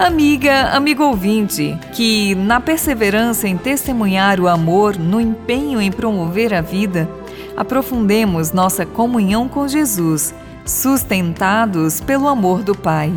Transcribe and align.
Amiga, 0.00 0.70
amigo 0.70 1.04
ouvinte, 1.04 1.78
que 1.92 2.34
na 2.34 2.58
perseverança 2.58 3.46
em 3.46 3.58
testemunhar 3.58 4.40
o 4.40 4.48
amor, 4.48 4.98
no 4.98 5.20
empenho 5.20 5.78
em 5.78 5.92
promover 5.92 6.54
a 6.54 6.62
vida, 6.62 7.06
aprofundemos 7.54 8.50
nossa 8.50 8.86
comunhão 8.86 9.46
com 9.46 9.68
Jesus, 9.68 10.34
sustentados 10.64 12.00
pelo 12.00 12.28
amor 12.28 12.62
do 12.62 12.74
Pai. 12.74 13.12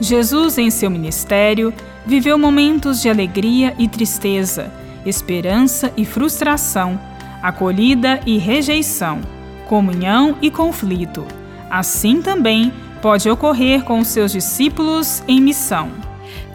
Jesus, 0.00 0.58
em 0.58 0.70
seu 0.70 0.90
ministério, 0.90 1.72
viveu 2.04 2.36
momentos 2.36 3.00
de 3.00 3.08
alegria 3.08 3.72
e 3.78 3.86
tristeza, 3.86 4.72
esperança 5.06 5.92
e 5.96 6.04
frustração, 6.04 6.98
acolhida 7.40 8.18
e 8.26 8.38
rejeição, 8.38 9.20
comunhão 9.68 10.36
e 10.42 10.50
conflito. 10.50 11.24
Assim 11.70 12.20
também 12.20 12.72
pode 13.00 13.30
ocorrer 13.30 13.84
com 13.84 14.00
os 14.00 14.08
seus 14.08 14.32
discípulos 14.32 15.22
em 15.28 15.40
missão. 15.40 16.03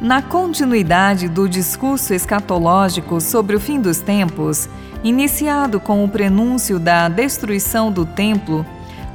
Na 0.02 0.22
continuidade 0.22 1.28
do 1.28 1.48
discurso 1.48 2.14
escatológico 2.14 3.20
sobre 3.20 3.56
o 3.56 3.60
fim 3.60 3.82
dos 3.82 4.00
tempos, 4.00 4.70
iniciado 5.04 5.80
com 5.80 6.04
o 6.04 6.10
prenúncio 6.10 6.80
da 6.80 7.10
destruição 7.10 7.92
do 7.92 8.06
templo, 8.06 8.66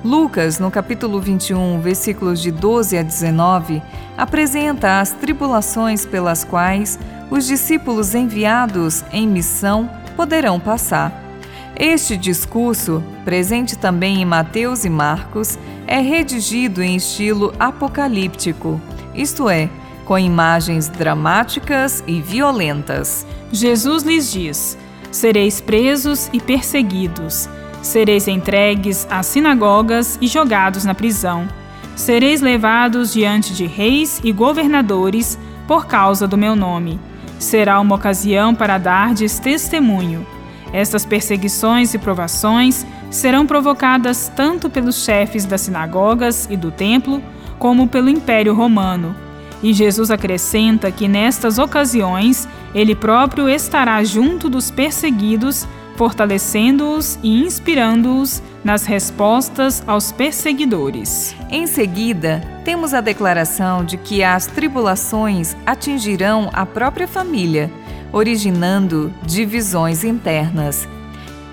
Lucas, 0.04 0.59
no 0.59 0.70
capítulo 0.70 1.18
21, 1.18 1.80
versículos 1.80 2.42
de 2.42 2.50
12 2.50 2.98
a 2.98 3.02
19, 3.02 3.82
apresenta 4.18 5.00
as 5.00 5.12
tribulações 5.12 6.04
pelas 6.04 6.45
quais 6.45 6.98
os 7.30 7.46
discípulos 7.46 8.15
enviados 8.15 9.02
em 9.10 9.26
missão 9.26 9.88
poderão 10.15 10.60
passar. 10.60 11.24
Este 11.74 12.16
discurso, 12.18 13.02
presente 13.24 13.76
também 13.76 14.20
em 14.20 14.24
Mateus 14.26 14.85
e 14.85 14.90
Marcos, 14.90 15.59
é 15.87 16.01
redigido 16.01 16.82
em 16.82 16.96
estilo 16.96 17.54
apocalíptico, 17.59 18.79
isto 19.15 19.48
é, 19.48 19.70
com 20.05 20.19
imagens 20.19 20.88
dramáticas 20.88 22.05
e 22.07 22.21
violentas. 22.21 23.27
Jesus 23.51 24.02
lhes 24.02 24.30
diz: 24.30 24.79
Sereis 25.10 25.60
presos 25.60 26.29
e 26.33 26.41
perseguidos, 26.41 27.49
sereis 27.83 28.29
entregues 28.29 29.07
às 29.10 29.27
sinagogas 29.27 30.19
e 30.21 30.27
jogados 30.27 30.85
na 30.85 30.95
prisão. 30.95 31.49
Sereis 31.97 32.41
levados 32.41 33.13
diante 33.13 33.55
de 33.55 33.66
reis 33.66 34.21
e 34.25 34.32
governadores 34.32 35.38
por 35.66 35.87
causa 35.87 36.27
do 36.27 36.37
meu 36.37 36.57
nome. 36.57 36.99
Será 37.38 37.79
uma 37.80 37.95
ocasião 37.95 38.55
para 38.55 38.79
dardes 38.79 39.38
testemunho. 39.38 40.27
Estas 40.73 41.07
perseguições 41.07 41.95
e 41.95 41.99
provações 41.99 42.85
serão 43.10 43.47
provocadas 43.47 44.30
tanto 44.35 44.69
pelos 44.69 45.05
chefes 45.05 45.45
das 45.45 45.60
sinagogas 45.60 46.49
e 46.51 46.57
do 46.57 46.73
templo, 46.73 47.23
como 47.60 47.87
pelo 47.87 48.10
Império 48.10 48.52
Romano 48.55 49.15
e 49.65 49.73
Jesus 49.73 50.10
acrescenta 50.10 50.93
que 50.93 51.09
nestas 51.09 51.57
ocasiões 51.57 52.46
ele 52.74 52.95
próprio 52.95 53.48
estará 53.48 54.04
junto 54.04 54.51
dos 54.51 54.70
perseguidos, 54.70 55.66
fortalecendo-os 55.96 57.18
e 57.23 57.43
inspirando-os 57.43 58.42
nas 58.62 58.85
respostas 58.85 59.82
aos 59.87 60.12
perseguidores. 60.12 61.35
Em 61.48 61.66
seguida, 61.66 62.42
temos 62.62 62.92
a 62.92 63.01
declaração 63.01 63.82
de 63.82 63.96
que 63.96 64.22
as 64.22 64.47
tribulações 64.47 65.56
atingirão 65.65 66.50
a 66.53 66.66
própria 66.66 67.09
família, 67.09 67.72
originando 68.12 69.10
divisões 69.22 70.04
internas. 70.04 70.87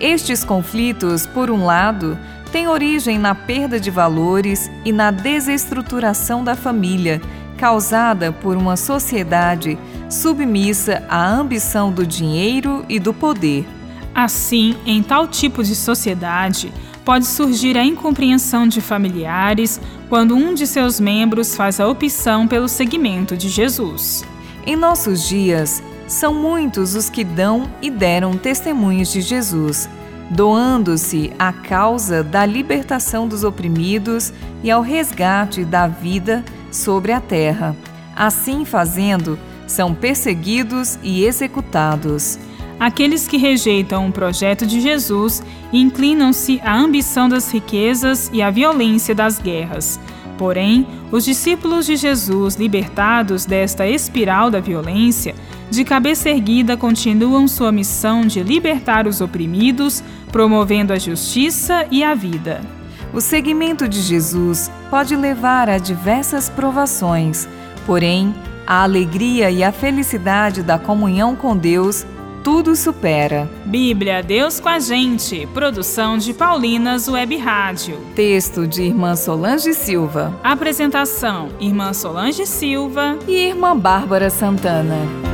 Estes 0.01 0.43
conflitos, 0.43 1.25
por 1.25 1.49
um 1.49 1.63
lado, 1.63 2.19
têm 2.51 2.67
origem 2.67 3.17
na 3.17 3.33
perda 3.33 3.79
de 3.79 3.89
valores 3.89 4.69
e 4.83 4.91
na 4.91 5.11
desestruturação 5.11 6.43
da 6.43 6.57
família 6.57 7.21
causada 7.61 8.31
por 8.31 8.57
uma 8.57 8.75
sociedade 8.75 9.77
submissa 10.09 11.03
à 11.07 11.29
ambição 11.29 11.91
do 11.91 12.07
dinheiro 12.07 12.83
e 12.89 12.99
do 12.99 13.13
poder. 13.13 13.67
Assim, 14.15 14.75
em 14.83 15.03
tal 15.03 15.27
tipo 15.27 15.63
de 15.63 15.75
sociedade, 15.75 16.73
pode 17.05 17.27
surgir 17.27 17.77
a 17.77 17.85
incompreensão 17.85 18.67
de 18.67 18.81
familiares 18.81 19.79
quando 20.09 20.35
um 20.35 20.55
de 20.55 20.65
seus 20.65 20.99
membros 20.99 21.55
faz 21.55 21.79
a 21.79 21.87
opção 21.87 22.47
pelo 22.47 22.67
seguimento 22.67 23.37
de 23.37 23.47
Jesus. 23.47 24.25
Em 24.65 24.75
nossos 24.75 25.29
dias, 25.29 25.83
são 26.07 26.33
muitos 26.33 26.95
os 26.95 27.11
que 27.11 27.23
dão 27.23 27.69
e 27.79 27.91
deram 27.91 28.33
testemunhos 28.37 29.11
de 29.11 29.21
Jesus, 29.21 29.87
doando-se 30.31 31.31
à 31.37 31.53
causa 31.53 32.23
da 32.23 32.43
libertação 32.43 33.27
dos 33.27 33.43
oprimidos 33.43 34.33
e 34.63 34.71
ao 34.71 34.81
resgate 34.81 35.63
da 35.63 35.85
vida 35.85 36.43
sobre 36.71 37.11
a 37.11 37.19
terra. 37.19 37.75
Assim 38.15 38.65
fazendo, 38.65 39.37
são 39.67 39.93
perseguidos 39.93 40.97
e 41.03 41.23
executados. 41.25 42.39
Aqueles 42.79 43.27
que 43.27 43.37
rejeitam 43.37 44.07
o 44.07 44.11
projeto 44.11 44.65
de 44.65 44.81
Jesus 44.81 45.43
inclinam-se 45.71 46.59
à 46.63 46.75
ambição 46.75 47.29
das 47.29 47.51
riquezas 47.51 48.29
e 48.33 48.41
à 48.41 48.49
violência 48.49 49.13
das 49.13 49.37
guerras. 49.37 49.99
Porém, 50.35 50.87
os 51.11 51.23
discípulos 51.23 51.85
de 51.85 51.95
Jesus, 51.95 52.55
libertados 52.55 53.45
desta 53.45 53.87
espiral 53.87 54.49
da 54.49 54.59
violência, 54.59 55.35
de 55.69 55.83
cabeça 55.83 56.29
erguida 56.29 56.75
continuam 56.75 57.47
sua 57.47 57.71
missão 57.71 58.25
de 58.25 58.41
libertar 58.41 59.05
os 59.05 59.21
oprimidos, 59.21 60.03
promovendo 60.31 60.91
a 60.91 60.97
justiça 60.97 61.85
e 61.91 62.03
a 62.03 62.15
vida. 62.15 62.80
O 63.13 63.19
seguimento 63.19 63.87
de 63.87 64.01
Jesus 64.01 64.71
pode 64.89 65.15
levar 65.15 65.69
a 65.69 65.77
diversas 65.77 66.49
provações, 66.49 67.47
porém, 67.85 68.33
a 68.65 68.83
alegria 68.83 69.51
e 69.51 69.63
a 69.63 69.71
felicidade 69.71 70.63
da 70.63 70.79
comunhão 70.79 71.35
com 71.35 71.57
Deus 71.57 72.05
tudo 72.43 72.75
supera. 72.75 73.47
Bíblia, 73.65 74.23
Deus 74.23 74.59
com 74.59 74.69
a 74.69 74.79
gente. 74.79 75.45
Produção 75.47 76.17
de 76.17 76.33
Paulinas 76.33 77.07
Web 77.07 77.37
Rádio. 77.37 77.99
Texto 78.15 78.65
de 78.65 78.83
Irmã 78.83 79.15
Solange 79.15 79.73
Silva. 79.73 80.33
Apresentação: 80.43 81.49
Irmã 81.59 81.93
Solange 81.93 82.45
Silva 82.47 83.17
e 83.27 83.49
Irmã 83.49 83.77
Bárbara 83.77 84.29
Santana. 84.29 85.30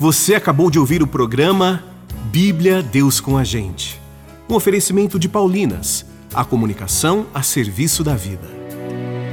Você 0.00 0.34
acabou 0.34 0.68
de 0.70 0.78
ouvir 0.78 1.02
o 1.02 1.06
programa 1.06 1.84
Bíblia 2.32 2.82
Deus 2.82 3.20
com 3.20 3.36
a 3.36 3.44
Gente. 3.44 4.00
Um 4.48 4.54
oferecimento 4.54 5.18
de 5.18 5.28
Paulinas, 5.28 6.06
a 6.32 6.42
comunicação 6.42 7.26
a 7.34 7.42
serviço 7.42 8.02
da 8.02 8.16
vida. 8.16 8.48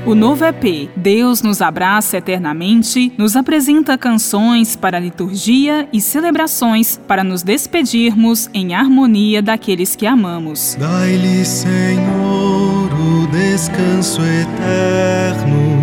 O 0.05 0.13
novo 0.13 0.43
EP 0.43 0.89
Deus 0.93 1.41
nos 1.41 1.61
abraça 1.61 2.17
eternamente 2.17 3.13
nos 3.17 3.37
apresenta 3.37 3.97
canções 3.97 4.75
para 4.75 4.99
liturgia 4.99 5.87
e 5.93 6.01
celebrações 6.01 6.99
para 7.07 7.23
nos 7.23 7.43
despedirmos 7.43 8.49
em 8.53 8.75
harmonia 8.75 9.41
daqueles 9.41 9.95
que 9.95 10.05
amamos. 10.05 10.75
Dai-lhe, 10.77 11.45
Senhor, 11.45 12.89
o 12.91 13.25
descanso 13.27 14.19
eterno 14.21 15.77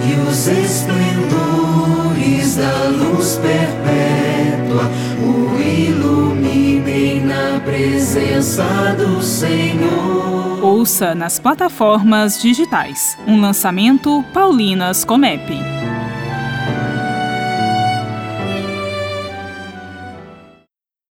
e 0.00 0.14
os 0.30 0.48
esplendores 0.48 2.56
da 2.56 2.91
perpétua 4.82 4.90
o 5.22 5.60
iluminem 5.60 7.20
na 7.24 7.60
presença 7.60 8.64
do 8.96 9.22
Senhor. 9.22 10.62
Ouça 10.62 11.14
nas 11.14 11.38
plataformas 11.38 12.40
digitais. 12.40 13.18
Um 13.26 13.40
lançamento 13.40 14.24
Paulinas 14.32 15.04
Comep. 15.04 15.42